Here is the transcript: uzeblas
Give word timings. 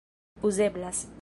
uzeblas 0.41 1.07